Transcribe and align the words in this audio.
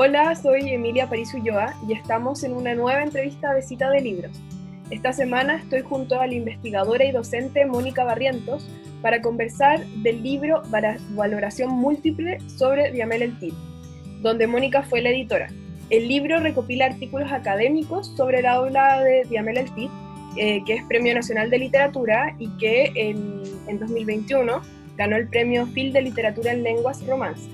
Hola, 0.00 0.32
soy 0.36 0.60
Emilia 0.70 1.08
París 1.08 1.34
Ulloa 1.34 1.74
y 1.88 1.92
estamos 1.92 2.44
en 2.44 2.52
una 2.52 2.72
nueva 2.72 3.02
entrevista 3.02 3.52
de 3.52 3.62
cita 3.62 3.90
de 3.90 4.00
libros. 4.00 4.30
Esta 4.90 5.12
semana 5.12 5.56
estoy 5.56 5.80
junto 5.82 6.20
a 6.20 6.28
la 6.28 6.34
investigadora 6.34 7.04
y 7.04 7.10
docente 7.10 7.66
Mónica 7.66 8.04
Barrientos 8.04 8.64
para 9.02 9.20
conversar 9.20 9.84
del 10.04 10.22
libro 10.22 10.62
Valoración 10.70 11.70
Múltiple 11.70 12.38
sobre 12.46 12.92
Diamel 12.92 13.22
El 13.22 13.38
Tip, 13.40 13.54
donde 14.20 14.46
Mónica 14.46 14.84
fue 14.84 15.02
la 15.02 15.10
editora. 15.10 15.48
El 15.90 16.06
libro 16.06 16.38
recopila 16.38 16.86
artículos 16.86 17.32
académicos 17.32 18.06
sobre 18.16 18.40
la 18.40 18.60
obra 18.60 19.02
de 19.02 19.24
Diamel 19.24 19.56
El 19.56 19.74
Tip, 19.74 19.90
eh, 20.36 20.62
que 20.64 20.74
es 20.74 20.84
Premio 20.84 21.12
Nacional 21.12 21.50
de 21.50 21.58
Literatura 21.58 22.36
y 22.38 22.46
que 22.50 22.92
en, 22.94 23.42
en 23.66 23.80
2021 23.80 24.62
ganó 24.96 25.16
el 25.16 25.26
premio 25.26 25.66
Phil 25.74 25.92
de 25.92 26.02
Literatura 26.02 26.52
en 26.52 26.62
Lenguas 26.62 27.04
Romance. 27.04 27.50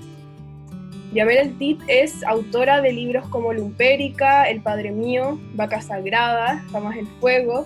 Yamel 1.15 1.37
El 1.37 1.57
Tit 1.57 1.79
es 1.87 2.25
autora 2.25 2.81
de 2.81 2.91
libros 2.91 3.25
como 3.29 3.53
Lumpérica, 3.53 4.49
El 4.49 4.59
Padre 4.59 4.91
Mío, 4.91 5.39
Vaca 5.53 5.81
Sagrada, 5.81 6.61
Jamás 6.73 6.97
el 6.97 7.07
Fuego, 7.21 7.65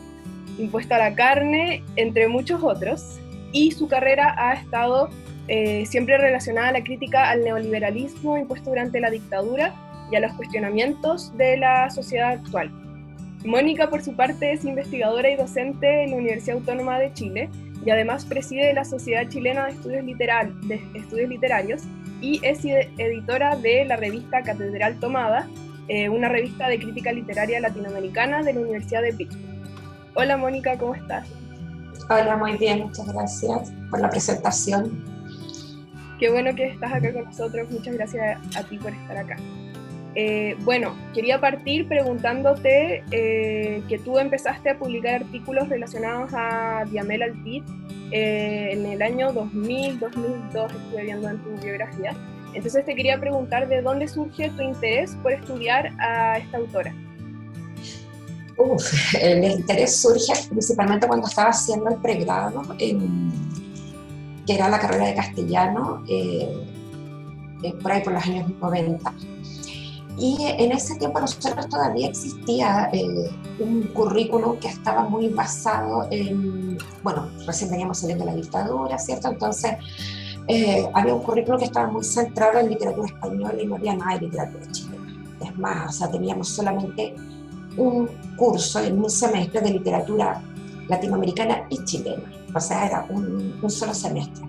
Impuesta 0.60 0.98
a 0.98 1.10
la 1.10 1.16
Carne, 1.16 1.84
entre 1.96 2.28
muchos 2.28 2.62
otros. 2.62 3.20
Y 3.52 3.72
su 3.72 3.88
carrera 3.88 4.36
ha 4.38 4.54
estado 4.54 5.10
eh, 5.48 5.84
siempre 5.88 6.20
relacionada 6.20 6.68
a 6.68 6.74
la 6.74 6.84
crítica 6.84 7.28
al 7.28 7.44
neoliberalismo 7.44 8.38
impuesto 8.38 8.70
durante 8.70 9.00
la 9.00 9.10
dictadura 9.10 9.74
y 10.12 10.16
a 10.16 10.20
los 10.20 10.34
cuestionamientos 10.34 11.36
de 11.36 11.58
la 11.58 11.90
sociedad 11.90 12.30
actual. 12.30 12.70
Mónica, 13.44 13.90
por 13.90 14.04
su 14.04 14.16
parte, 14.16 14.52
es 14.52 14.64
investigadora 14.64 15.28
y 15.28 15.38
docente 15.38 16.04
en 16.04 16.12
la 16.12 16.18
Universidad 16.18 16.58
Autónoma 16.58 17.00
de 17.00 17.14
Chile 17.14 17.50
y 17.84 17.90
además 17.90 18.26
preside 18.26 18.76
la 18.76 18.86
Sociedad 18.86 19.28
Chilena 19.28 19.66
de 19.66 19.72
Estudios 19.72 21.30
Literarios 21.30 21.82
y 22.22 22.40
es 22.44 22.64
editora 22.66 23.56
de 23.56 23.86
la 23.86 23.96
revista 23.96 24.42
Catedral 24.44 25.00
Tomada, 25.00 25.48
eh, 25.88 26.10
una 26.10 26.30
revista 26.30 26.68
de 26.68 26.80
crítica 26.80 27.12
literaria 27.12 27.60
latinoamericana 27.60 28.44
de 28.44 28.54
la 28.54 28.60
Universidad 28.60 29.02
de 29.02 29.14
Pittsburgh. 29.14 29.50
Hola 30.16 30.38
Mónica, 30.38 30.78
¿cómo 30.78 30.96
estás? 30.96 31.28
Hola, 32.10 32.38
muy 32.38 32.58
bien, 32.58 32.80
muchas 32.80 33.08
gracias 33.14 33.72
por 33.90 34.02
la 34.02 34.10
presentación. 34.10 35.04
Qué 36.20 36.30
bueno 36.30 36.54
que 36.54 36.68
estás 36.68 36.92
acá 36.92 37.14
con 37.14 37.26
nosotros, 37.26 37.70
muchas 37.72 37.96
gracias 37.96 38.40
a 38.56 38.64
ti 38.64 38.78
por 38.78 38.92
estar 38.92 39.18
acá. 39.18 39.38
Eh, 40.16 40.58
bueno, 40.62 40.96
quería 41.14 41.40
partir 41.40 41.88
preguntándote 41.88 43.04
eh, 43.12 43.84
que 43.88 44.00
tú 44.00 44.18
empezaste 44.18 44.72
a 44.72 44.80
publicar 44.80 45.22
artículos 45.22 45.70
relacionados 45.70 46.32
a 46.34 46.84
Diamel 46.90 47.22
Altit 47.22 47.64
eh, 48.12 48.70
en 48.72 48.86
el 48.88 49.02
año 49.02 49.32
2000, 49.32 50.00
2002, 50.00 50.72
estuve 50.72 51.04
viendo 51.04 51.30
en 51.30 51.38
tu 51.44 51.52
biografía. 51.64 52.16
Entonces 52.54 52.84
te 52.86 52.96
quería 52.96 53.20
preguntar 53.20 53.68
de 53.68 53.84
dónde 53.84 54.08
surge 54.08 54.50
tu 54.50 54.64
interés 54.64 55.16
por 55.22 55.32
estudiar 55.32 55.94
a 56.00 56.40
esta 56.40 56.58
autora. 56.58 56.94
Uf, 58.58 59.16
el 59.22 59.44
interés 59.44 60.02
surge 60.02 60.34
principalmente 60.50 61.08
cuando 61.08 61.28
estaba 61.28 61.50
haciendo 61.50 61.92
el 61.92 62.02
pregrado, 62.02 62.64
en, 62.80 63.32
que 64.46 64.56
era 64.56 64.68
la 64.68 64.80
carrera 64.80 65.06
de 65.06 65.14
castellano, 65.14 66.04
por 67.82 67.92
ahí 67.92 68.02
por 68.04 68.14
los 68.14 68.26
años 68.26 68.50
90 68.60 69.14
y 70.20 70.38
en 70.42 70.74
ese 70.74 70.96
tiempo 70.98 71.20
nosotros 71.20 71.70
todavía 71.70 72.10
existía 72.10 72.90
eh, 72.92 73.30
un 73.60 73.84
currículum 73.94 74.58
que 74.58 74.68
estaba 74.68 75.08
muy 75.08 75.30
basado 75.30 76.08
en, 76.12 76.78
bueno, 77.04 77.30
recién 77.48 77.72
veníamos 77.72 78.00
saliendo 78.00 78.26
de 78.26 78.32
la 78.32 78.36
dictadura, 78.36 78.98
¿cierto? 78.98 79.30
Entonces 79.30 79.72
eh, 80.48 80.90
había 80.94 81.16
un 81.16 81.24
currículum 81.24 81.58
que 81.60 81.66
estaba 81.66 81.90
muy 81.90 82.04
centrado 82.04 82.60
en 82.60 82.70
literatura 82.70 83.08
española 83.08 83.62
y 83.62 83.66
no 83.66 83.76
había 83.76 83.96
nada 83.96 84.16
de 84.16 84.26
literatura 84.26 84.66
chilena. 84.72 85.26
Es 85.42 85.58
más, 85.58 85.96
o 85.96 85.98
sea, 86.00 86.12
teníamos 86.12 86.50
solamente 86.50 87.16
un 87.78 88.10
curso 88.36 88.84
en 88.84 89.00
un 89.02 89.10
semestre 89.10 89.62
de 89.62 89.70
literatura 89.70 90.42
latinoamericana 90.90 91.66
y 91.70 91.82
chilena, 91.86 92.24
o 92.54 92.60
sea, 92.60 92.86
era 92.86 93.06
un, 93.10 93.58
un 93.62 93.70
solo 93.70 93.94
semestre. 93.94 94.44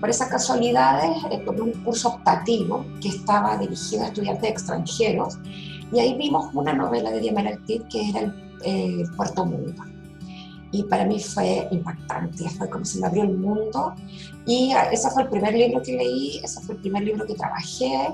Por 0.00 0.10
esas 0.10 0.28
casualidades, 0.28 1.16
eh, 1.30 1.38
tomé 1.44 1.62
un 1.62 1.72
curso 1.84 2.08
optativo 2.08 2.84
que 3.00 3.08
estaba 3.08 3.56
dirigido 3.56 4.04
a 4.04 4.06
estudiantes 4.08 4.50
extranjeros 4.50 5.38
y 5.92 6.00
ahí 6.00 6.14
vimos 6.16 6.52
una 6.54 6.72
novela 6.72 7.10
de 7.10 7.20
Diamel 7.20 7.58
que 7.66 8.08
era 8.10 8.20
el, 8.20 8.34
eh, 8.64 9.04
Puerto 9.16 9.46
Mundo. 9.46 9.82
Y 10.72 10.82
para 10.82 11.04
mí 11.04 11.20
fue 11.20 11.68
impactante, 11.70 12.48
fue 12.50 12.68
como 12.68 12.84
se 12.84 13.00
me 13.00 13.06
abrió 13.06 13.22
el 13.22 13.38
mundo. 13.38 13.94
Y 14.46 14.72
ah, 14.72 14.88
ese 14.90 15.08
fue 15.10 15.22
el 15.22 15.28
primer 15.28 15.54
libro 15.54 15.80
que 15.80 15.92
leí, 15.92 16.40
ese 16.42 16.60
fue 16.60 16.74
el 16.74 16.80
primer 16.80 17.04
libro 17.04 17.24
que 17.24 17.34
trabajé. 17.34 18.08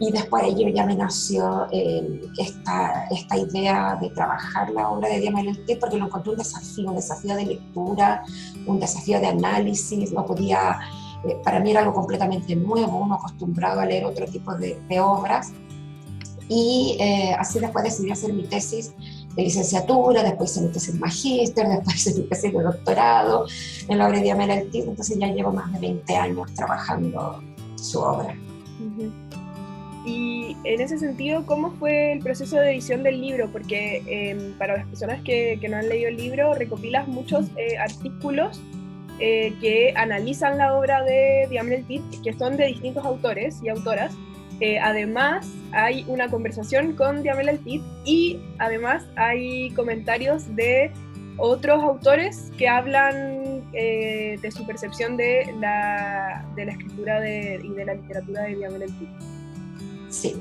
Y 0.00 0.10
después 0.10 0.42
ahí 0.42 0.72
ya 0.72 0.86
me 0.86 0.96
nació 0.96 1.66
eh, 1.70 2.22
esta, 2.38 3.04
esta 3.10 3.36
idea 3.36 3.98
de 4.00 4.08
trabajar 4.10 4.70
la 4.70 4.88
obra 4.88 5.08
de 5.10 5.20
Diamel 5.20 5.48
Altit 5.48 5.78
porque 5.78 5.98
lo 5.98 6.06
encontré 6.06 6.32
un 6.32 6.38
desafío, 6.38 6.88
un 6.88 6.96
desafío 6.96 7.36
de 7.36 7.44
lectura, 7.44 8.24
un 8.66 8.80
desafío 8.80 9.20
de 9.20 9.26
análisis, 9.26 10.10
no 10.10 10.24
podía 10.24 10.80
eh, 11.24 11.36
para 11.44 11.60
mí 11.60 11.70
era 11.70 11.80
algo 11.80 11.92
completamente 11.92 12.56
nuevo, 12.56 12.98
uno 12.98 13.14
acostumbrado 13.14 13.80
a 13.80 13.86
leer 13.86 14.04
otro 14.04 14.26
tipo 14.26 14.54
de, 14.54 14.78
obras. 15.00 15.52
Y 16.48 16.96
eh, 16.98 17.34
así 17.38 17.60
después 17.60 17.84
decidí 17.84 18.10
hacer 18.10 18.32
mi 18.32 18.42
tesis 18.42 18.92
de 19.36 19.42
licenciatura, 19.42 20.22
después 20.24 20.50
hice 20.50 20.62
mi 20.62 20.72
tesis 20.72 20.94
de 20.94 20.98
magíster, 20.98 21.68
después 21.68 21.96
hice 22.06 22.20
mi 22.20 22.26
tesis 22.26 22.52
de 22.52 22.62
doctorado 22.62 23.46
en 23.88 23.98
la 23.98 24.08
obra 24.08 24.18
de 24.18 24.24
Diamela 24.24 24.54
entonces 24.54 25.16
ya 25.18 25.28
llevo 25.28 25.52
más 25.52 25.72
de 25.72 25.78
20 25.78 26.16
años 26.16 26.52
trabajando 26.54 27.40
su 27.76 28.00
obra. 28.00 28.34
Y 30.04 30.56
en 30.64 30.80
ese 30.80 30.98
sentido, 30.98 31.44
¿cómo 31.44 31.72
fue 31.72 32.12
el 32.12 32.20
proceso 32.20 32.56
de 32.56 32.72
edición 32.72 33.02
del 33.02 33.20
libro? 33.20 33.52
Porque 33.52 34.02
em, 34.06 34.54
para 34.54 34.78
las 34.78 34.86
personas 34.86 35.20
que, 35.22 35.58
que, 35.60 35.68
no 35.68 35.76
han 35.76 35.88
leído 35.88 36.08
el 36.08 36.16
libro, 36.16 36.54
recopilas 36.54 37.06
muchos 37.06 37.46
eh, 37.56 37.76
artículos 37.76 38.60
eh, 39.20 39.54
que 39.60 39.92
analizan 39.96 40.58
la 40.58 40.74
obra 40.74 41.02
de 41.02 41.46
Diamel 41.50 41.84
Tit, 41.86 42.02
que 42.22 42.32
son 42.32 42.56
de 42.56 42.66
distintos 42.66 43.04
autores 43.04 43.60
y 43.62 43.68
autoras. 43.68 44.14
Eh, 44.60 44.78
además, 44.78 45.46
hay 45.72 46.04
una 46.08 46.28
conversación 46.28 46.94
con 46.94 47.22
Diamel 47.22 47.58
Tit 47.60 47.82
y 48.04 48.40
además 48.58 49.06
hay 49.16 49.70
comentarios 49.70 50.54
de 50.56 50.90
otros 51.36 51.82
autores 51.82 52.50
que 52.58 52.68
hablan 52.68 53.62
eh, 53.72 54.38
de 54.40 54.50
su 54.50 54.66
percepción 54.66 55.16
de 55.16 55.54
la, 55.58 56.44
de 56.56 56.66
la 56.66 56.72
escritura 56.72 57.20
de, 57.20 57.60
y 57.62 57.68
de 57.68 57.84
la 57.84 57.94
literatura 57.94 58.42
de 58.42 58.56
Diamel 58.56 58.86
Tit. 58.98 59.39
Sí, 60.10 60.34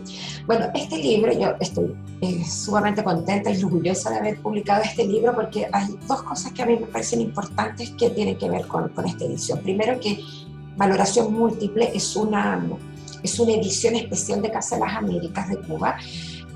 bueno, 0.48 0.66
este 0.74 0.98
libro, 0.98 1.32
yo 1.32 1.54
estoy 1.60 1.96
eh, 2.22 2.44
sumamente 2.44 3.04
contenta 3.04 3.52
y 3.52 3.64
orgullosa 3.64 4.10
de 4.10 4.18
haber 4.18 4.42
publicado 4.42 4.82
este 4.82 5.06
libro 5.06 5.34
porque 5.36 5.68
hay 5.72 5.96
dos 6.08 6.24
cosas 6.24 6.52
que 6.54 6.64
a 6.64 6.66
mí 6.66 6.76
me 6.76 6.88
parecen 6.88 7.22
importantes 7.22 7.92
que 7.92 8.10
tienen 8.10 8.36
que 8.36 8.50
ver 8.50 8.66
con, 8.66 8.90
con 8.90 9.06
esta 9.06 9.26
edición. 9.26 9.60
Primero 9.60 10.00
que 10.00 10.20
Valoración 10.76 11.34
Múltiple 11.34 11.92
es 11.94 12.16
una, 12.16 12.66
es 13.22 13.40
una 13.40 13.54
edición 13.54 13.96
especial 13.96 14.42
de 14.42 14.50
Casa 14.50 14.76
de 14.76 14.82
las 14.82 14.96
Américas 14.96 15.50
de 15.50 15.60
Cuba 15.60 15.98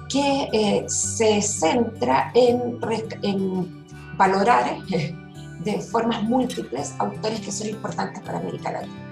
que 0.09 0.50
eh, 0.51 0.85
se 0.88 1.41
centra 1.41 2.31
en, 2.34 2.80
en 3.22 3.85
valorar 4.18 4.78
de 5.63 5.81
formas 5.81 6.24
múltiples 6.24 6.95
autores 6.97 7.41
que 7.41 7.51
son 7.51 7.69
importantes 7.69 8.24
para 8.24 8.40
América 8.40 8.72
Latina. 8.72 9.02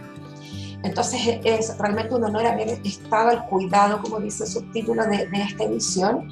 Entonces 0.83 1.39
es 1.43 1.77
realmente 1.77 2.15
un 2.15 2.23
honor 2.23 2.45
haber 2.45 2.69
estado 2.83 3.29
al 3.29 3.45
cuidado, 3.45 4.01
como 4.01 4.19
dice 4.19 4.43
el 4.45 4.49
subtítulo, 4.49 5.05
de, 5.05 5.29
esta 5.33 5.63
edición. 5.63 6.31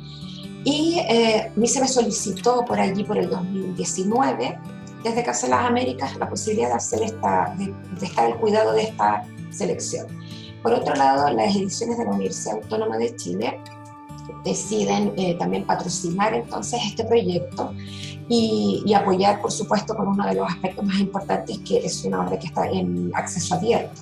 Y 0.63 0.99
eh, 1.07 1.51
a 1.55 1.59
mí 1.59 1.67
se 1.67 1.79
me 1.79 1.87
solicitó 1.87 2.65
por 2.65 2.79
allí, 2.79 3.03
por 3.03 3.17
el 3.17 3.29
2019, 3.29 4.59
desde 5.03 5.23
Casa 5.23 5.47
de 5.47 5.51
las 5.51 5.65
Américas, 5.65 6.17
la 6.17 6.27
posibilidad 6.27 6.69
de, 6.69 6.75
hacer 6.75 7.03
esta, 7.03 7.55
de, 7.57 7.73
estar 8.05 8.25
al 8.25 8.37
cuidado 8.39 8.73
de 8.73 8.83
esta 8.83 9.23
selección. 9.51 10.07
Por 10.61 10.73
otro 10.73 10.95
lado, 10.95 11.29
las 11.29 11.55
ediciones 11.55 11.97
de 11.97 12.05
la 12.05 12.11
Universidad 12.11 12.55
Autónoma 12.55 12.97
de 12.97 13.15
Chile 13.15 13.61
deciden 14.43 15.13
eh, 15.15 15.35
también 15.35 15.65
patrocinar 15.65 16.33
entonces 16.33 16.79
este 16.85 17.03
proyecto 17.03 17.73
y, 18.27 18.83
y, 18.85 18.93
apoyar, 18.93 19.41
por 19.41 19.51
supuesto, 19.51 19.95
con 19.95 20.07
uno 20.07 20.25
de 20.25 20.35
los 20.35 20.47
aspectos 20.49 20.85
más 20.85 20.99
importantes, 20.99 21.59
que 21.59 21.77
es 21.77 22.03
una 22.03 22.25
obra 22.25 22.37
que 22.37 22.47
está 22.47 22.67
en 22.67 23.11
acceso 23.15 23.55
abierto. 23.55 24.01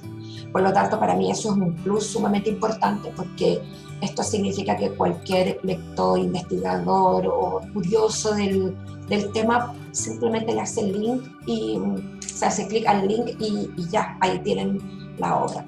Por 0.51 0.61
lo 0.61 0.73
tanto, 0.73 0.99
para 0.99 1.15
mí 1.15 1.29
eso 1.31 1.51
es 1.51 1.57
un 1.57 1.73
plus 1.75 2.07
sumamente 2.07 2.49
importante 2.49 3.11
porque 3.15 3.61
esto 4.01 4.23
significa 4.23 4.75
que 4.75 4.91
cualquier 4.91 5.59
lector, 5.63 6.19
investigador 6.19 7.27
o 7.27 7.61
curioso 7.73 8.33
del, 8.33 8.75
del 9.09 9.31
tema 9.31 9.73
simplemente 9.91 10.53
le 10.53 10.61
hace 10.61 10.81
el 10.81 10.99
link 10.99 11.23
y 11.45 11.79
se 12.25 12.45
hace 12.45 12.67
clic 12.67 12.85
al 12.87 13.07
link 13.07 13.29
y, 13.39 13.87
ya, 13.89 14.17
ahí 14.21 14.39
tienen 14.39 14.79
la 15.17 15.37
obra. 15.37 15.65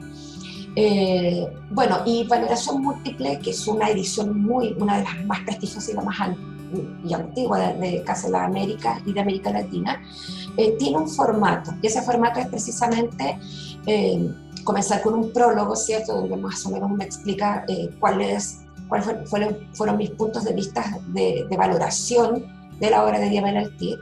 Eh, 0.76 1.48
bueno, 1.72 1.98
y 2.06 2.26
Valoración 2.28 2.81
Múltiple, 2.81 3.40
que 3.40 3.50
es 3.50 3.68
una 3.68 3.90
edición 3.90 4.40
muy, 4.42 4.76
una 4.80 4.98
de 4.98 5.04
las 5.04 5.26
más 5.26 5.40
prestigiosas 5.42 5.90
y 5.90 5.94
la 5.94 6.04
más 6.04 6.18
y 7.04 7.14
antigua 7.14 7.74
de, 7.74 8.04
Casa 8.04 8.28
de 8.28 8.34
las 8.34 8.44
Américas 8.44 9.02
y 9.06 9.14
de 9.14 9.20
América 9.20 9.52
Latina, 9.52 10.02
eh, 10.58 10.76
tiene 10.78 10.98
un 10.98 11.10
formato, 11.10 11.74
y 11.81 11.88
ese 11.88 12.02
formato 12.04 12.40
es 12.40 12.48
precisamente 12.48 13.40
eh, 13.88 14.31
comenzar 14.69 15.01
con 15.01 15.16
un 15.16 15.33
prólogo, 15.33 15.75
¿cierto? 15.75 16.13
Donde 16.13 16.38
más 16.38 16.63
o 16.68 16.69
menos 16.69 16.92
me 16.92 17.04
explica 17.04 17.66
eh, 17.68 17.89
cuál 18.00 18.21
es 18.21 18.60
cuáles 18.88 19.07
fueron, 19.27 19.68
fueron, 19.74 19.98
mis 19.98 20.12
puntos 20.12 20.44
de 20.44 20.54
vista 20.54 21.00
de, 21.07 21.48
valoración 21.57 22.45
de 22.80 22.92
la 22.92 23.04
obra 23.04 23.19
de 23.19 23.30
Diamel 23.30 23.57
Altir. 23.57 23.98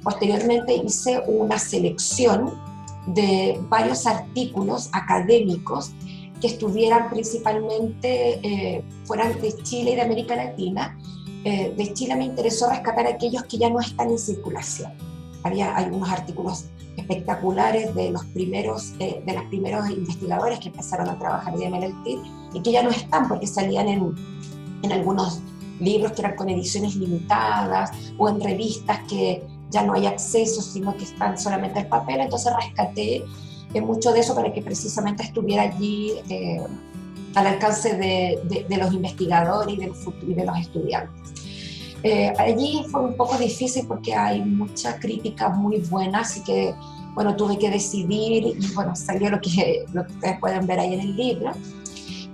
Posteriormente 0.00 0.76
hice 0.76 1.24
una 1.26 1.58
selección 1.58 2.52
de 3.08 3.58
varios 3.68 4.06
artículos 4.06 4.90
académicos 4.92 5.90
que 6.40 6.46
estuvieran 6.46 7.10
principalmente, 7.10 8.38
eh, 8.46 8.84
fueran 9.06 9.40
de 9.40 9.52
Chile 9.64 9.90
y 9.90 9.96
de 9.96 10.02
América 10.02 10.36
Latina. 10.36 10.96
Eh, 11.44 11.74
de 11.76 11.94
Chile 11.94 12.14
me 12.14 12.26
interesó 12.26 12.70
rescatar 12.70 13.08
aquellos 13.08 13.42
que 13.42 13.58
ya 13.58 13.68
no 13.68 13.80
están 13.80 14.08
en 14.08 14.18
circulación. 14.20 14.92
Había 15.42 15.74
algunos 15.74 16.08
artículos 16.08 16.66
espectaculares 16.96 17.94
de 17.94 18.10
los 18.10 18.24
primeros, 18.26 18.94
eh, 18.98 19.22
de 19.24 19.32
los 19.32 19.44
primeros 19.44 19.88
investigadores 19.90 20.58
que 20.60 20.68
empezaron 20.68 21.08
a 21.08 21.18
trabajar 21.18 21.54
en 21.54 21.72
MLT 21.72 22.06
y 22.54 22.62
que 22.62 22.72
ya 22.72 22.82
no 22.82 22.90
están 22.90 23.28
porque 23.28 23.46
salían 23.46 23.88
en, 23.88 24.14
en 24.82 24.92
algunos 24.92 25.40
libros 25.80 26.12
que 26.12 26.22
eran 26.22 26.36
con 26.36 26.48
ediciones 26.48 26.94
limitadas 26.96 27.90
o 28.18 28.28
en 28.28 28.40
revistas 28.40 29.00
que 29.08 29.42
ya 29.70 29.82
no 29.82 29.94
hay 29.94 30.06
acceso, 30.06 30.60
sino 30.60 30.96
que 30.96 31.04
están 31.04 31.38
solamente 31.38 31.80
el 31.80 31.86
papel. 31.86 32.20
Entonces 32.20 32.52
rescaté 32.54 33.24
eh, 33.74 33.80
mucho 33.80 34.12
de 34.12 34.20
eso 34.20 34.34
para 34.34 34.52
que 34.52 34.62
precisamente 34.62 35.22
estuviera 35.22 35.62
allí 35.62 36.12
eh, 36.28 36.60
al 37.34 37.46
alcance 37.46 37.96
de, 37.96 38.66
de, 38.68 38.76
los 38.76 38.92
investigadores 38.92 39.74
y 39.74 39.78
de 39.78 39.86
los, 39.86 39.98
y 40.26 40.34
de 40.34 40.44
los 40.44 40.58
estudiantes. 40.58 41.41
Eh, 42.02 42.32
allí 42.38 42.84
fue 42.90 43.00
un 43.00 43.16
poco 43.16 43.38
difícil 43.38 43.86
porque 43.86 44.14
hay 44.14 44.42
mucha 44.42 44.98
crítica 44.98 45.48
muy 45.48 45.78
buena, 45.78 46.20
así 46.20 46.42
que 46.42 46.74
bueno, 47.14 47.36
tuve 47.36 47.58
que 47.58 47.70
decidir 47.70 48.44
y 48.44 48.74
bueno, 48.74 48.96
salió 48.96 49.30
lo 49.30 49.40
que, 49.40 49.84
lo 49.92 50.06
que 50.06 50.12
ustedes 50.12 50.40
pueden 50.40 50.66
ver 50.66 50.80
ahí 50.80 50.94
en 50.94 51.00
el 51.00 51.16
libro. 51.16 51.52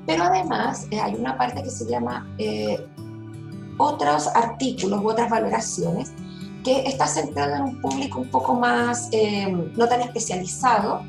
Pero 0.07 0.25
además 0.25 0.87
eh, 0.91 1.01
hay 1.01 1.15
una 1.15 1.37
parte 1.37 1.63
que 1.63 1.71
se 1.71 1.87
llama 1.87 2.27
eh, 2.39 2.79
otros 3.77 4.29
artículos 4.29 5.03
u 5.03 5.11
otras 5.11 5.29
valoraciones 5.29 6.13
que 6.65 6.87
está 6.87 7.07
centrada 7.07 7.59
en 7.59 7.63
un 7.65 7.81
público 7.81 8.21
un 8.21 8.31
poco 8.31 8.55
más, 8.55 9.11
no 9.77 9.87
tan 9.87 10.01
especializado, 10.01 11.03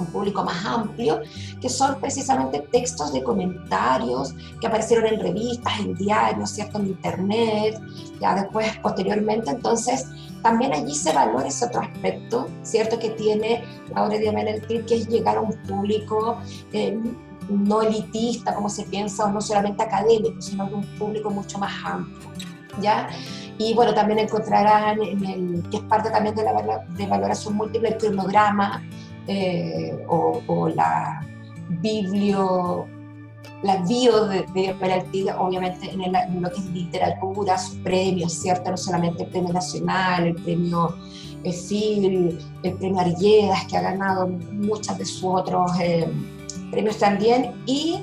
un 0.00 0.06
público 0.08 0.44
más 0.44 0.64
amplio, 0.64 1.20
que 1.60 1.68
son 1.68 2.00
precisamente 2.00 2.60
textos 2.72 3.12
de 3.12 3.22
comentarios 3.22 4.34
que 4.60 4.66
aparecieron 4.66 5.06
en 5.06 5.20
revistas, 5.20 5.80
en 5.80 5.94
diarios, 5.94 6.50
¿cierto? 6.50 6.78
en 6.78 6.88
internet, 6.88 7.80
ya 8.20 8.34
después, 8.34 8.76
posteriormente. 8.78 9.50
Entonces, 9.50 10.06
también 10.42 10.72
allí 10.72 10.94
se 10.94 11.12
valora 11.12 11.48
ese 11.48 11.66
otro 11.66 11.82
aspecto, 11.82 12.48
¿cierto? 12.62 12.98
Que 12.98 13.10
tiene 13.10 13.64
la 13.94 14.04
obra 14.04 14.18
de 14.18 14.28
Amel 14.28 14.66
que 14.66 14.94
es 14.94 15.08
llegar 15.08 15.36
a 15.36 15.40
un 15.40 15.52
público 15.62 16.38
eh, 16.72 16.98
no 17.48 17.82
elitista, 17.82 18.54
como 18.54 18.68
se 18.68 18.84
piensa, 18.84 19.24
o 19.24 19.30
no 19.30 19.40
solamente 19.40 19.82
académico, 19.82 20.40
sino 20.40 20.66
de 20.66 20.74
un 20.74 20.86
público 20.98 21.30
mucho 21.30 21.58
más 21.58 21.72
amplio, 21.84 22.30
¿ya? 22.80 23.08
Y 23.58 23.74
bueno, 23.74 23.92
también 23.92 24.20
encontrarán 24.20 25.02
en 25.02 25.24
el, 25.24 25.68
que 25.68 25.78
es 25.78 25.82
parte 25.82 26.10
también 26.10 26.34
de 26.34 26.44
la 26.44 26.84
de 26.88 27.06
valoración 27.06 27.54
múltiple, 27.56 27.90
el 27.90 27.96
cronograma, 27.98 28.82
eh, 29.32 29.96
o, 30.08 30.68
la 30.74 31.24
biblio, 31.68 32.88
la 33.62 33.76
bio 33.84 34.26
de, 34.26 34.44
de 34.52 35.32
obviamente 35.38 35.88
en, 35.88 36.42
lo 36.42 36.50
que 36.50 36.58
es 36.58 36.66
literatura, 36.72 37.56
sus 37.56 37.76
premios, 37.76 38.32
¿cierto? 38.32 38.72
No 38.72 38.76
solamente 38.76 39.22
el 39.22 39.30
premio 39.30 39.52
nacional, 39.52 40.26
el 40.26 40.34
premio 40.34 40.96
EFIL, 41.44 42.38
el 42.64 42.74
premio 42.74 43.00
Ariedas, 43.00 43.66
que 43.66 43.76
ha 43.76 43.82
ganado 43.82 44.26
muchos 44.26 44.98
de 44.98 45.04
sus 45.04 45.22
otros 45.22 45.70
eh, 45.80 46.08
premios 46.72 46.98
también. 46.98 47.52
Y 47.66 48.00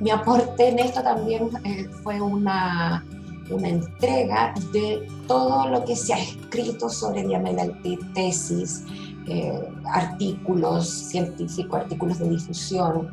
mi 0.00 0.10
aporte 0.10 0.70
en 0.70 0.80
esto 0.80 1.04
también 1.04 1.50
eh, 1.62 1.88
fue 2.02 2.20
una, 2.20 3.06
una 3.48 3.68
entrega 3.68 4.52
de 4.72 5.06
todo 5.28 5.68
lo 5.68 5.84
que 5.84 5.94
se 5.94 6.14
ha 6.14 6.18
escrito 6.18 6.88
sobre 6.88 7.22
Diamel 7.22 7.72
tesis, 8.12 8.84
eh, 9.26 9.68
artículos 9.92 10.88
científicos, 10.88 11.80
artículos 11.80 12.18
de 12.18 12.30
difusión, 12.30 13.10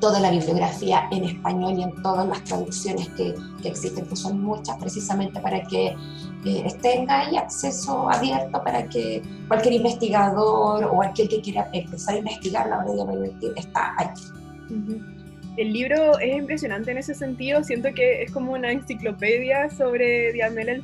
toda 0.00 0.18
la 0.18 0.30
bibliografía 0.30 1.08
en 1.12 1.24
español 1.24 1.78
y 1.78 1.82
en 1.84 2.02
todas 2.02 2.26
las 2.26 2.42
traducciones 2.42 3.08
que, 3.10 3.34
que 3.62 3.68
existen, 3.68 4.04
que 4.06 4.16
son 4.16 4.42
muchas, 4.42 4.76
precisamente 4.76 5.40
para 5.40 5.62
que 5.62 5.94
eh, 6.44 6.66
tenga 6.82 7.20
ahí 7.20 7.36
acceso 7.36 8.10
abierto 8.10 8.60
para 8.64 8.88
que 8.88 9.22
cualquier 9.46 9.74
investigador 9.74 10.84
o 10.84 11.02
aquel 11.04 11.28
que 11.28 11.40
quiera 11.40 11.68
empezar 11.72 12.16
a 12.16 12.18
investigar 12.18 12.68
la 12.68 12.84
obra 12.84 13.14
de 13.14 13.32
está 13.56 13.94
aquí. 13.96 14.24
El 15.56 15.72
libro 15.72 16.18
es 16.18 16.36
impresionante 16.36 16.90
en 16.90 16.98
ese 16.98 17.14
sentido, 17.14 17.62
siento 17.62 17.90
que 17.94 18.22
es 18.22 18.32
como 18.32 18.54
una 18.54 18.72
enciclopedia 18.72 19.70
sobre 19.70 20.32
Diamel 20.32 20.68
el 20.68 20.82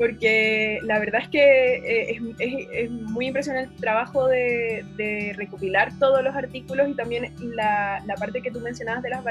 porque 0.00 0.78
la 0.82 0.98
verdad 0.98 1.20
es 1.24 1.28
que 1.28 1.74
eh, 2.08 2.20
es, 2.38 2.90
muy 2.90 3.26
impresionante 3.26 3.74
el 3.74 3.80
trabajo 3.82 4.28
de, 4.28 5.34
recopilar 5.36 5.92
todos 5.98 6.24
los 6.24 6.34
artículos 6.34 6.88
y 6.88 6.94
también 6.94 7.34
la, 7.38 8.02
parte 8.18 8.40
que 8.40 8.50
tú 8.50 8.60
mencionabas 8.60 9.02
de 9.02 9.10
las 9.10 9.22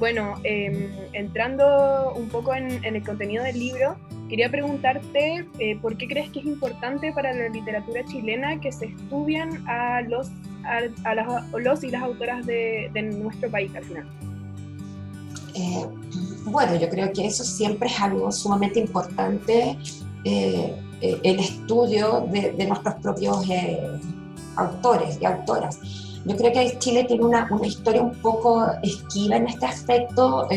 Bueno, 0.04 0.34
em, 0.44 0.90
entrando 1.14 2.12
un 2.18 2.28
poco 2.28 2.54
en, 2.54 2.84
el 2.84 3.02
contenido 3.06 3.42
del 3.42 3.58
libro, 3.58 3.96
Quería 4.28 4.52
preguntarte 4.52 5.48
eh, 5.60 5.78
por 5.82 5.96
qué 5.96 6.10
crees 6.10 6.30
que 6.32 6.40
es 6.40 6.46
importante 6.46 7.14
para 7.14 7.34
la 7.34 7.48
literatura 7.48 8.04
chilena 8.04 8.60
que 8.60 8.74
se 8.74 8.88
estudian 8.88 9.64
a 9.66 10.02
los, 10.02 10.28
a, 10.66 11.14
los 11.58 11.84
y 11.86 11.90
las 11.90 12.02
autoras 12.02 12.46
de, 12.46 12.92
nuestro 13.18 13.50
país 13.50 13.74
al 13.76 13.84
final. 13.86 14.06
Eh, 15.56 15.86
bueno, 16.48 16.76
yo 16.76 16.90
creo 16.90 17.14
que 17.14 17.26
eso 17.26 17.46
siempre 17.46 17.88
es 17.88 18.02
algo 18.02 18.30
sumamente 18.30 18.82
importante, 18.82 19.78
eh, 20.26 20.76
el 21.00 21.40
estudio 21.40 22.28
de, 22.30 22.52
de 22.52 22.66
nuestros 22.66 22.96
propios 22.96 23.46
autores 24.58 25.18
y 25.22 25.26
autoras. 25.26 25.80
Yo 26.26 26.38
creo 26.38 26.54
que 26.54 26.78
Chile 26.80 27.04
tiene 27.04 27.26
una, 27.26 27.48
una 27.52 27.68
historia 27.68 28.02
un 28.02 28.16
poco 28.16 28.66
esquiva 28.82 29.38
en 29.38 29.48
este 29.48 29.66
aspecto 29.66 30.48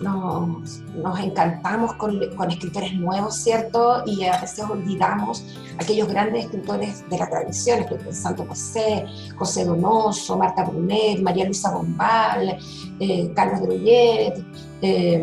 nos, 0.00 0.80
nos 0.94 1.20
encantamos 1.20 1.94
con, 1.94 2.20
escritores 2.50 2.94
nuevos, 2.94 3.36
¿cierto? 3.36 4.02
Y 4.06 4.24
a 4.24 4.40
veces 4.40 4.64
olvidamos 4.68 5.44
aquellos 5.78 6.08
grandes 6.08 6.46
escritores 6.46 7.08
de 7.08 7.18
la 7.18 7.28
tradición, 7.28 7.86
Santo 8.10 8.44
José, 8.46 9.06
José 9.36 9.64
Donoso, 9.64 10.36
Marta 10.36 10.64
Brunet, 10.64 11.20
María 11.22 11.44
Luisa 11.44 11.72
Bombal, 11.72 12.58
eh, 12.98 13.32
Carlos 13.34 13.60
Gruyet, 13.62 14.44
eh, 14.82 15.22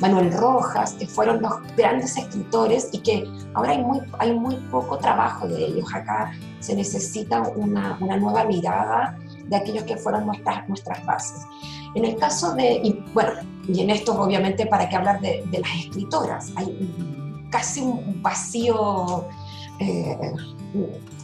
Manuel 0.00 0.32
Rojas, 0.32 0.94
que 0.94 1.06
fueron 1.06 1.40
los 1.40 1.52
grandes 1.76 2.16
escritores 2.16 2.88
y 2.92 2.98
que 2.98 3.28
ahora 3.54 3.72
hay 4.18 4.32
muy, 4.32 4.56
poco 4.70 4.98
trabajo 4.98 5.46
de 5.46 5.66
ellos. 5.66 5.92
Acá 5.94 6.32
se 6.60 6.74
necesita 6.74 7.42
una, 7.56 7.96
nueva 8.00 8.44
mirada 8.44 9.18
de 9.46 9.56
aquellos 9.56 9.84
que 9.84 9.96
fueron 9.96 10.26
nuestras, 10.26 10.66
bases. 11.04 11.46
En 11.94 12.04
el 12.04 12.16
caso 12.16 12.54
de, 12.54 13.02
bueno, 13.14 13.32
y 13.68 13.80
en 13.80 13.90
esto 13.90 14.20
obviamente 14.20 14.66
para 14.66 14.88
qué 14.88 14.96
hablar 14.96 15.20
de, 15.20 15.44
las 15.52 15.84
escritoras, 15.84 16.52
hay 16.56 17.46
casi 17.50 17.80
un 17.80 18.22
vacío 18.22 19.26
eh, 19.80 20.32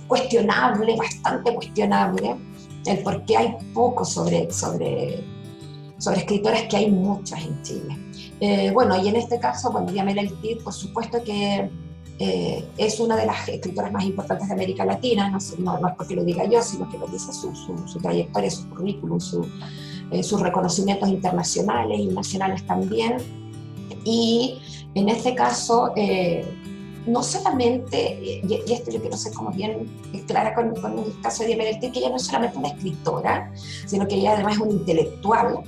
cuestionable, 0.07 0.97
bastante 0.97 1.55
cuestionable, 1.55 2.37
el 2.87 2.99
por 2.99 3.25
qué 3.25 3.37
hay 3.37 3.57
poco 3.73 4.05
sobre, 4.05 4.51
sobre, 4.51 5.25
sobre 5.99 6.19
escritoras 6.19 6.63
que 6.63 6.77
hay 6.77 6.91
muchas 6.91 7.45
en 7.45 7.63
Chile. 7.63 7.99
Eh, 8.41 8.71
bueno, 8.73 9.01
y 9.03 9.09
en 9.09 9.17
este 9.17 9.39
caso, 9.39 9.71
bueno, 9.71 9.93
Diamela 9.93 10.23
Eltir, 10.23 10.63
por 10.65 10.73
supuesto 10.73 11.23
que 11.23 11.71
eh, 12.19 12.69
es 12.77 12.99
una 12.99 13.17
de 13.17 13.27
las 13.27 13.49
escritoras 13.49 13.93
más 13.93 14.05
importantes 14.05 14.49
de 14.49 14.55
América 14.55 14.85
Latina, 14.85 15.31
no, 15.31 15.79
no, 15.79 15.89
es 15.89 15.95
porque 15.97 16.17
lo 16.17 16.25
diga 16.25 16.45
yo, 16.47 16.61
sino 16.63 16.89
que 16.89 16.99
lo 16.99 17.07
dice 17.07 17.33
su, 17.33 17.55
su, 17.55 17.77
su 17.87 17.99
trayectoria, 18.01 18.51
su 18.51 18.69
currículum, 18.69 19.21
su, 19.21 19.47
eh, 20.13 20.23
sus 20.23 20.41
reconocimientos 20.41 21.09
internacionales 21.09 21.99
y 21.99 22.07
nacionales 22.09 22.67
también. 22.67 23.17
Y 24.05 24.61
en 24.95 25.09
este 25.09 25.35
caso, 25.35 25.93
eh, 25.97 26.45
no 27.07 27.23
solamente, 27.23 28.43
y, 28.45 28.73
esto 28.73 28.91
yo 28.91 29.01
quiero 29.01 29.17
ser 29.17 29.33
como 29.33 29.51
bien 29.51 29.89
clara 30.27 30.55
con, 30.55 30.75
con 30.77 30.99
el 30.99 31.21
caso 31.21 31.43
de 31.43 31.55
Diana 31.55 31.81
que 31.81 31.99
ella 31.99 32.11
no 32.11 32.17
es 32.17 32.23
solamente 32.23 32.59
una 32.59 32.69
escritora, 32.69 33.53
sino 33.87 34.07
que 34.07 34.17
ella 34.17 34.35
además 34.35 34.55
es 34.55 34.61
una 34.61 34.73
intelectual, 34.73 35.59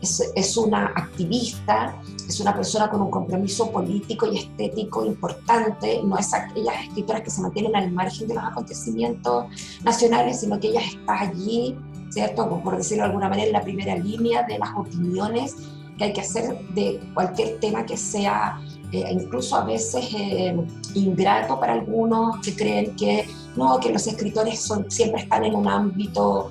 es, 0.00 0.32
es 0.34 0.56
una 0.56 0.86
activista, 0.86 2.00
es 2.28 2.38
una 2.40 2.54
persona 2.54 2.90
con 2.90 3.00
un 3.00 3.10
compromiso 3.10 3.70
político 3.70 4.30
y 4.30 4.38
estético 4.38 5.04
importante, 5.04 6.00
no 6.04 6.18
es 6.18 6.32
aquellas 6.32 6.84
escritoras 6.84 7.22
que 7.22 7.30
se 7.30 7.40
mantienen 7.40 7.74
al 7.74 7.90
margen 7.90 8.28
de 8.28 8.34
los 8.34 8.44
acontecimientos 8.44 9.46
nacionales, 9.82 10.40
sino 10.40 10.60
que 10.60 10.68
ella 10.68 10.80
está 10.80 11.20
allí, 11.20 11.76
¿cierto? 12.14 12.48
Por 12.62 12.76
decirlo 12.76 13.02
de 13.02 13.08
alguna 13.08 13.28
manera, 13.28 13.48
en 13.48 13.52
la 13.52 13.62
primera 13.62 13.96
línea 13.96 14.44
de 14.44 14.58
las 14.58 14.70
opiniones 14.76 15.56
que 15.98 16.04
hay 16.04 16.12
que 16.12 16.20
hacer 16.20 16.58
de 16.70 17.00
cualquier 17.12 17.58
tema 17.60 17.84
que 17.84 17.96
sea 17.96 18.60
eh, 18.92 19.04
incluso 19.10 19.56
a 19.56 19.64
veces 19.64 20.04
eh, 20.14 20.56
ingrato 20.94 21.58
para 21.58 21.72
algunos 21.72 22.38
que 22.38 22.54
creen 22.54 22.94
que 22.96 23.26
no, 23.56 23.78
que 23.80 23.90
los 23.90 24.06
escritores 24.06 24.60
son, 24.60 24.88
siempre 24.90 25.22
están 25.22 25.44
en 25.44 25.54
un 25.54 25.66
ámbito 25.68 26.50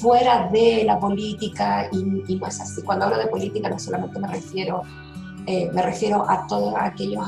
fuera 0.00 0.48
de 0.52 0.84
la 0.84 0.98
política 0.98 1.88
y, 1.92 2.22
y 2.26 2.36
no 2.36 2.46
es 2.46 2.60
así. 2.60 2.82
Cuando 2.82 3.04
hablo 3.04 3.18
de 3.18 3.26
política 3.28 3.68
no 3.68 3.78
solamente 3.78 4.18
me 4.18 4.28
refiero 4.28 4.82
eh, 5.46 5.70
me 5.74 5.82
refiero 5.82 6.28
a 6.28 6.46
todas 6.46 6.74
aquellas 6.80 7.22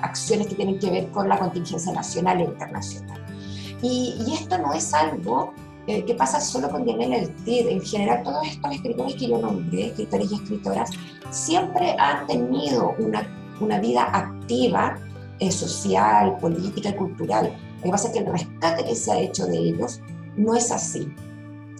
acciones 0.00 0.46
que 0.46 0.54
tienen 0.54 0.78
que 0.78 0.88
ver 0.88 1.10
con 1.10 1.28
la 1.28 1.36
contingencia 1.36 1.92
nacional 1.92 2.40
e 2.40 2.44
internacional. 2.44 3.20
Y, 3.82 4.16
y 4.24 4.34
esto 4.34 4.56
no 4.58 4.72
es 4.72 4.94
algo 4.94 5.52
eh, 5.86 6.04
que 6.04 6.14
pasa 6.14 6.40
solo 6.40 6.68
con 6.68 6.84
Diana 6.84 7.16
Eltir. 7.16 7.68
En 7.68 7.80
general, 7.80 8.22
todos 8.22 8.46
estos 8.46 8.72
escritores 8.72 9.14
que 9.14 9.28
yo 9.28 9.38
nombré, 9.38 9.86
escritores 9.86 10.32
y 10.32 10.34
escritoras, 10.34 10.90
siempre 11.30 11.96
han 11.98 12.26
tenido 12.26 12.94
una, 12.98 13.26
una 13.60 13.78
vida 13.80 14.04
activa, 14.12 14.96
eh, 15.38 15.50
social, 15.50 16.38
política 16.38 16.90
y 16.90 16.94
cultural. 16.94 17.52
Lo 17.78 17.82
que 17.82 17.90
pasa 17.90 18.08
es 18.08 18.14
que 18.14 18.20
el 18.20 18.26
rescate 18.26 18.84
que 18.84 18.94
se 18.94 19.12
ha 19.12 19.18
hecho 19.20 19.46
de 19.46 19.58
ellos 19.58 20.00
no 20.36 20.54
es 20.54 20.70
así. 20.70 21.08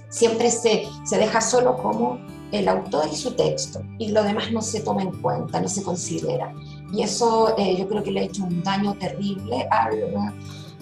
Siempre 0.09 0.51
se, 0.51 0.85
se 1.05 1.19
deja 1.19 1.41
solo 1.41 1.77
como 1.77 2.19
el 2.53 2.69
autor 2.69 3.09
y 3.13 3.17
su 3.17 3.33
texto, 3.33 3.83
y 3.99 4.11
lo 4.13 4.23
demás 4.23 4.53
no 4.53 4.63
se 4.63 4.81
toma 4.81 5.03
en 5.03 5.13
cuenta, 5.21 5.61
no 5.61 5.69
se 5.69 5.83
considera. 5.83 6.55
Y 6.93 7.03
eso 7.03 7.55
eh, 7.59 7.77
yo 7.77 7.89
creo 7.89 8.03
que 8.03 8.13
le 8.13 8.21
ha 8.21 8.25
hecho 8.25 8.45
un 8.45 8.63
daño 8.63 8.95
terrible 8.95 9.67
a, 9.71 9.91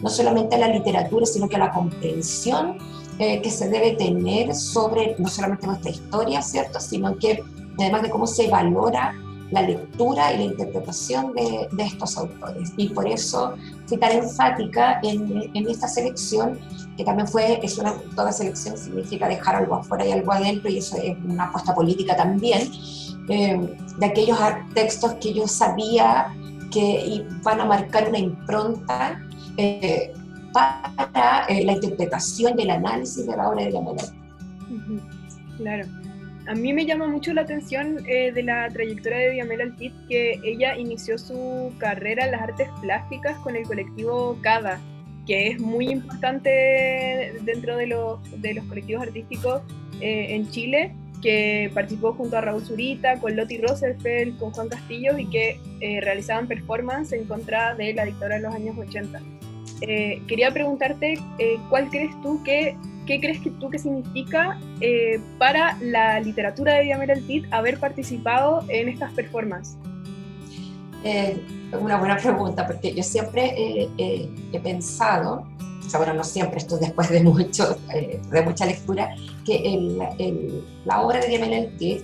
no 0.02 0.10
solamente 0.10 0.56
a 0.56 0.58
la 0.58 0.68
literatura, 0.68 1.24
sino 1.26 1.48
que 1.48 1.56
a 1.56 1.60
la 1.60 1.72
comprensión 1.72 2.78
eh, 3.18 3.40
que 3.42 3.50
se 3.50 3.68
debe 3.68 3.92
tener 3.92 4.54
sobre 4.54 5.14
no 5.18 5.28
solamente 5.28 5.66
nuestra 5.66 5.90
historia, 5.90 6.42
¿cierto? 6.42 6.80
Sino 6.80 7.16
que 7.16 7.42
además 7.78 8.02
de 8.02 8.10
cómo 8.10 8.26
se 8.26 8.48
valora 8.48 9.14
la 9.50 9.62
lectura 9.62 10.32
y 10.32 10.38
la 10.38 10.44
interpretación 10.44 11.32
de, 11.34 11.68
de 11.70 11.82
estos 11.84 12.16
autores. 12.16 12.72
Y 12.76 12.88
por 12.88 13.06
eso 13.06 13.54
fui 13.86 13.98
tan 13.98 14.12
enfática 14.12 15.00
en, 15.02 15.50
en 15.54 15.70
esta 15.70 15.86
selección 15.86 16.58
que 16.96 17.04
también 17.04 17.28
fue, 17.28 17.60
es 17.62 17.78
una, 17.78 17.94
toda 18.14 18.32
selección 18.32 18.76
significa 18.76 19.28
dejar 19.28 19.56
algo 19.56 19.76
afuera 19.76 20.06
y 20.06 20.12
algo 20.12 20.32
adentro, 20.32 20.70
y 20.70 20.78
eso 20.78 20.96
es 20.96 21.16
una 21.24 21.44
apuesta 21.44 21.74
política 21.74 22.16
también, 22.16 22.70
eh, 23.28 23.76
de 23.98 24.06
aquellos 24.06 24.38
textos 24.74 25.14
que 25.14 25.32
yo 25.32 25.46
sabía 25.46 26.34
que 26.70 27.24
van 27.42 27.60
a 27.60 27.64
marcar 27.64 28.08
una 28.08 28.18
impronta 28.18 29.20
eh, 29.56 30.12
para 30.54 31.44
eh, 31.48 31.64
la 31.64 31.72
interpretación 31.72 32.58
y 32.58 32.62
el 32.62 32.70
análisis 32.70 33.26
de 33.26 33.36
la 33.36 33.50
obra 33.50 33.64
de 33.64 33.72
la 33.72 33.80
Claro. 35.58 35.84
A 36.46 36.54
mí 36.54 36.72
me 36.72 36.86
llama 36.86 37.06
mucho 37.06 37.32
la 37.32 37.42
atención 37.42 37.96
de 37.96 38.42
la 38.42 38.68
trayectoria 38.68 39.18
de 39.18 39.30
Diamela 39.32 39.64
Altit 39.64 39.94
que 40.08 40.38
ella 40.44 40.76
inició 40.76 41.16
su 41.18 41.72
carrera 41.78 42.26
en 42.26 42.32
las 42.32 42.42
artes 42.42 42.68
plásticas 42.82 43.38
con 43.38 43.56
el 43.56 43.64
colectivo 43.64 44.38
CADA, 44.42 44.78
que 45.26 45.48
es 45.48 45.60
muy 45.60 45.88
importante 45.88 47.34
dentro 47.42 47.76
de 47.76 47.86
los, 47.86 48.42
de 48.42 48.54
los 48.54 48.64
colectivos 48.66 49.04
artísticos 49.04 49.62
eh, 50.00 50.34
en 50.34 50.50
Chile, 50.50 50.94
que 51.22 51.70
participó 51.72 52.12
junto 52.12 52.36
a 52.36 52.42
Raúl 52.42 52.62
Zurita, 52.62 53.18
con 53.18 53.34
Loti 53.34 53.58
Rosenfeld, 53.58 54.38
con 54.38 54.50
Juan 54.50 54.68
Castillo 54.68 55.16
y 55.16 55.26
que 55.26 55.58
eh, 55.80 56.00
realizaban 56.02 56.46
performance 56.46 57.12
en 57.12 57.24
contra 57.24 57.74
de 57.74 57.94
la 57.94 58.04
dictadura 58.04 58.36
de 58.36 58.42
los 58.42 58.54
años 58.54 58.76
80. 58.76 59.20
Eh, 59.80 60.22
quería 60.28 60.50
preguntarte, 60.50 61.14
¿cuál 61.68 61.90
crees 61.90 62.12
tú 62.22 62.42
que, 62.42 62.76
qué 63.06 63.20
crees 63.20 63.40
que 63.40 63.50
tú 63.50 63.70
que 63.70 63.78
significa 63.78 64.58
para 65.38 65.76
la 65.80 66.20
literatura 66.20 66.74
de 66.74 66.84
Diamel 66.84 67.10
Altit 67.10 67.52
haber 67.52 67.78
participado 67.78 68.64
en 68.68 68.88
estas 68.88 69.12
performances? 69.12 69.76
una 71.78 71.98
buena 71.98 72.16
pregunta, 72.16 72.66
porque 72.66 72.94
yo 72.94 73.02
siempre 73.02 73.52
he 73.98 74.60
pensado, 74.60 75.44
o 75.84 75.90
sea, 75.90 75.98
bueno, 75.98 76.14
no 76.14 76.24
siempre, 76.24 76.58
esto 76.58 76.78
después 76.78 77.10
de, 77.10 77.22
mucho, 77.22 77.76
eh, 77.94 78.20
de 78.30 78.42
mucha 78.42 78.64
lectura, 78.64 79.14
que 79.44 79.56
el, 79.56 79.98
el, 80.18 80.64
la 80.84 81.02
obra 81.02 81.20
de 81.20 81.28
Diamel 81.28 82.02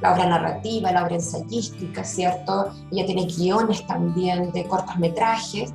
la 0.00 0.14
obra 0.14 0.26
narrativa, 0.26 0.90
la 0.90 1.04
obra 1.04 1.16
ensayística, 1.16 2.02
¿cierto? 2.02 2.72
Ella 2.90 3.04
tiene 3.04 3.26
guiones 3.26 3.86
también 3.86 4.50
de 4.52 4.64
cortometrajes. 4.64 5.74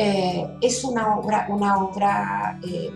Eh, 0.00 0.46
es 0.60 0.84
una 0.84 1.18
obra, 1.18 1.46
una 1.50 1.76
obra 1.76 2.60
eh, 2.62 2.88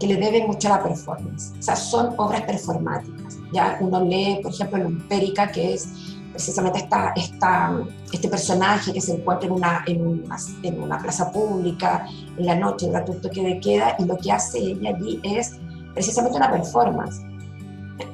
que 0.00 0.06
le 0.06 0.16
debe 0.16 0.46
mucho 0.46 0.72
a 0.72 0.78
la 0.78 0.82
performance. 0.82 1.52
O 1.58 1.62
sea, 1.62 1.76
son 1.76 2.14
obras 2.16 2.40
performáticas. 2.40 3.38
Ya 3.52 3.76
uno 3.80 4.02
lee, 4.02 4.40
por 4.42 4.50
ejemplo, 4.50 4.78
Lumpérica, 4.78 5.52
que 5.52 5.74
es 5.74 5.88
precisamente 6.32 6.78
esta, 6.78 7.12
esta, 7.16 7.84
este 8.10 8.28
personaje 8.28 8.94
que 8.94 9.00
se 9.02 9.12
encuentra 9.12 9.46
en 9.46 9.52
una, 9.52 9.84
en, 9.86 10.06
una, 10.06 10.36
en 10.62 10.82
una 10.82 10.98
plaza 10.98 11.30
pública 11.30 12.06
en 12.38 12.46
la 12.46 12.54
noche 12.54 12.86
durante 12.86 13.10
un 13.10 13.20
toque 13.20 13.42
de 13.42 13.60
queda 13.60 13.94
y 13.98 14.06
lo 14.06 14.16
que 14.16 14.32
hace 14.32 14.58
ella 14.58 14.96
allí 14.96 15.20
es 15.22 15.52
precisamente 15.92 16.38
una 16.38 16.50
performance. 16.50 17.20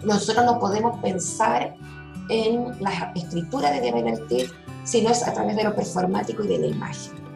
Nosotros 0.05 0.45
no 0.45 0.59
podemos 0.59 0.99
pensar 1.01 1.77
en 2.29 2.81
la 2.81 3.13
escritura 3.15 3.71
de 3.71 3.81
Diana 3.81 4.15
si 4.83 5.03
no 5.03 5.11
es 5.11 5.23
a 5.23 5.33
través 5.33 5.55
de 5.55 5.63
lo 5.63 5.75
performático 5.75 6.43
y 6.43 6.49
de 6.49 6.59
la 6.59 6.67
imagen. 6.67 7.32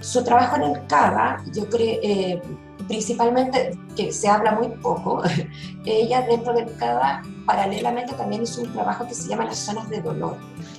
Su 0.00 0.24
trabajo 0.24 0.56
en 0.56 0.62
el 0.62 0.86
CABA, 0.86 1.44
yo 1.52 1.68
creo, 1.68 1.98
eh, 2.02 2.40
principalmente, 2.88 3.78
que 3.94 4.12
se 4.12 4.28
habla 4.28 4.52
muy 4.52 4.68
poco, 4.68 5.22
ella 5.84 6.22
dentro 6.22 6.54
del 6.54 6.74
CABA 6.76 7.22
paralelamente 7.46 8.14
también 8.14 8.42
hizo 8.42 8.62
un 8.62 8.72
trabajo 8.72 9.06
que 9.06 9.14
se 9.14 9.28
llama 9.28 9.44
las 9.44 9.58
zonas 9.58 9.88
de 9.90 10.00
dolor, 10.00 10.38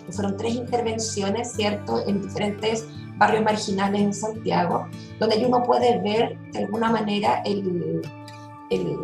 fueron 0.10 0.38
tres 0.38 0.56
intervenciones, 0.56 1.54
¿cierto?, 1.54 2.06
en 2.08 2.22
diferentes 2.22 2.88
barrios 3.18 3.44
marginales 3.44 4.02
en 4.02 4.14
Santiago, 4.14 4.88
donde 5.20 5.46
uno 5.46 5.64
puede 5.64 6.00
ver 6.02 6.40
de 6.52 6.60
alguna 6.60 6.92
manera 6.92 7.42
el, 7.46 8.02
el, 8.72 8.98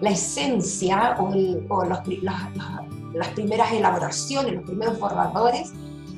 la 0.00 0.10
esencia 0.10 1.16
o, 1.18 1.28
o 1.68 1.84
los, 1.84 1.98
las 2.22 3.28
primeras 3.34 3.72
elaboraciones, 3.72 4.54
los 4.54 4.64
primeros 4.64 4.98
borradores 4.98 5.72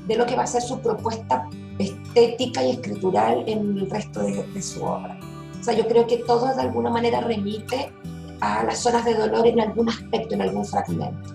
de 0.07 0.17
lo 0.17 0.27
que 0.27 0.37
va 0.37 0.45
a 0.45 0.47
ser 0.47 0.63
su 0.63 0.79
propuesta 0.81 1.49
estética 1.79 2.63
y 2.63 2.73
escritural 2.73 3.45
en 3.47 3.79
el 3.79 3.91
resto 3.91 4.21
de, 4.21 4.43
de 4.43 4.63
su 4.63 4.83
obra. 4.83 5.19
O 5.61 5.65
sea, 5.65 5.75
yo 5.75 5.87
creo 5.87 6.07
que 6.07 6.19
todo 6.19 6.55
de 6.55 6.61
alguna 6.61 6.91
manera 6.91 7.21
remite 7.21 7.93
a 8.41 8.65
las 8.65 8.81
zonas 8.81 9.05
de 9.05 9.15
dolor 9.15 9.47
en 9.47 9.61
algún 9.61 9.89
aspecto, 9.89 10.35
en 10.35 10.43
algún 10.43 10.65
fragmento. 10.65 11.35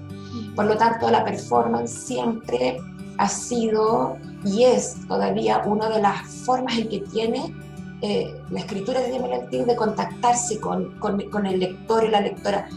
Por 0.56 0.66
lo 0.66 0.78
tanto, 0.78 1.10
la 1.10 1.24
performance 1.24 1.92
siempre 1.92 2.78
ha 3.18 3.28
sido 3.28 4.18
y 4.46 4.64
es 4.64 5.06
todavía 5.08 5.62
una 5.66 5.90
de 5.90 6.02
las 6.02 6.28
formas 6.46 6.78
en 6.78 6.90
que 6.90 7.00
tiene 7.00 7.54
eh, 8.02 8.34
la 8.50 8.60
escritura 8.62 9.02
de 9.02 9.10
Diamel 9.10 9.50
de 9.50 9.76
contactarse 9.76 10.60
con, 10.60 10.98
con, 11.00 11.20
con, 11.30 11.46
el 11.46 11.60
lector 11.60 12.06
y 12.06 12.10
la 12.10 12.22
lectora. 12.22 12.70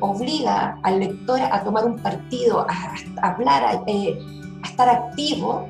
Obliga 0.00 0.78
al 0.82 0.98
lector 0.98 1.40
a 1.40 1.62
tomar 1.62 1.84
un 1.84 1.96
partido, 1.96 2.66
a, 2.68 2.94
hablar, 3.22 3.64
a, 3.64 3.82
eh, 3.86 4.18
a 4.18 4.43
estar 4.74 4.88
activo 4.88 5.68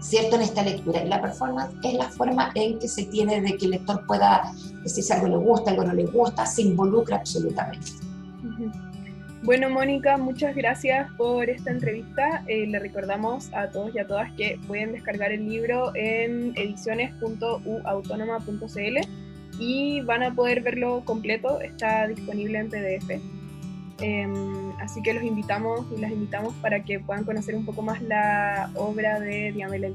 ¿cierto? 0.00 0.36
En 0.36 0.42
esta 0.42 0.62
lectura. 0.62 1.02
Y 1.02 1.08
la 1.08 1.20
performance 1.20 1.74
es 1.82 1.94
la 1.94 2.08
forma 2.08 2.52
en 2.54 2.78
que 2.78 2.86
se 2.88 3.04
tiene 3.04 3.40
de 3.40 3.56
que 3.56 3.64
el 3.66 3.72
lector 3.72 4.06
pueda 4.06 4.52
decir 4.82 5.02
si 5.04 5.12
algo 5.12 5.28
le 5.28 5.36
gusta, 5.36 5.70
algo 5.70 5.84
no 5.84 5.92
le 5.92 6.06
gusta, 6.06 6.46
se 6.46 6.62
involucra 6.62 7.16
absolutamente. 7.16 7.90
Bueno, 9.42 9.68
Mónica, 9.70 10.16
muchas 10.16 10.56
gracias 10.56 11.08
por 11.16 11.48
esta 11.48 11.70
entrevista. 11.70 12.42
Eh, 12.48 12.66
le 12.66 12.80
recordamos 12.80 13.50
a 13.54 13.68
todos 13.68 13.94
y 13.94 13.98
a 13.98 14.06
todas 14.06 14.30
que 14.32 14.58
pueden 14.66 14.92
descargar 14.92 15.32
el 15.32 15.48
libro 15.48 15.92
en 15.94 16.52
ediciones.uautónoma.cl 16.56 18.98
y 19.60 20.00
van 20.02 20.22
a 20.22 20.32
poder 20.34 20.60
verlo 20.62 21.02
completo, 21.04 21.60
está 21.60 22.06
disponible 22.08 22.58
en 22.58 22.68
PDF. 22.68 23.37
Em, 24.00 24.72
así 24.80 25.02
que 25.02 25.12
los 25.12 25.24
invitamos 25.24 25.86
y 25.96 26.00
las 26.00 26.12
invitamos 26.12 26.54
para 26.62 26.84
que 26.84 27.00
puedan 27.00 27.24
conocer 27.24 27.56
un 27.56 27.64
poco 27.64 27.82
más 27.82 28.00
la 28.02 28.70
obra 28.76 29.18
de 29.18 29.50
Diamela 29.52 29.88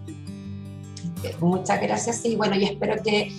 Muchas 1.40 1.82
gracias 1.82 2.26
y 2.26 2.36
bueno, 2.36 2.56
y 2.56 2.66
espero 2.66 3.02
que 3.02 3.32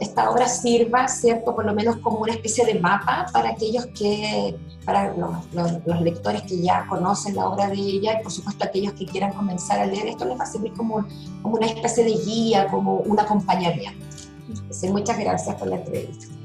esta 0.00 0.30
obra 0.30 0.48
sirva, 0.48 1.08
¿cierto? 1.08 1.54
Por 1.54 1.64
lo 1.64 1.74
menos 1.74 1.96
como 1.98 2.18
una 2.18 2.32
especie 2.32 2.66
de 2.66 2.78
mapa 2.78 3.26
para 3.32 3.50
aquellos 3.50 3.86
que, 3.86 4.54
para 4.84 5.14
los, 5.14 6.02
lectores 6.02 6.42
que 6.42 6.60
ya 6.60 6.86
conocen 6.88 7.36
la 7.36 7.48
obra 7.48 7.68
de 7.68 7.76
ella 7.76 8.18
y 8.20 8.22
por 8.22 8.32
supuesto 8.32 8.64
aquellos 8.64 8.92
que 8.94 9.06
quieran 9.06 9.32
comenzar 9.32 9.80
a 9.80 9.86
leer, 9.86 10.08
esto 10.08 10.26
les 10.26 10.38
va 10.38 10.44
a 10.44 10.46
servir 10.46 10.72
como, 10.74 11.06
como 11.40 11.56
una 11.56 11.66
especie 11.66 12.04
de 12.04 12.12
guía, 12.12 12.66
como 12.68 12.96
un 12.96 13.18
acompañamiento. 13.18 14.04
muchas 14.90 15.18
gracias 15.18 15.54
por 15.56 15.68
la 15.68 15.76
entrevista. 15.76 16.41